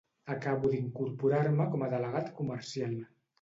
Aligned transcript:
Acabo 0.35 0.71
d'incorporar-me 0.71 1.67
com 1.75 1.85
a 1.85 1.91
delegat 1.93 2.33
comercial 2.41 2.99